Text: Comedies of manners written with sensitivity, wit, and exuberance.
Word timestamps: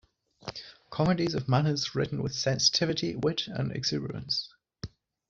Comedies 0.89 1.35
of 1.35 1.47
manners 1.47 1.93
written 1.93 2.23
with 2.23 2.33
sensitivity, 2.33 3.15
wit, 3.15 3.43
and 3.45 3.71
exuberance. 3.71 4.51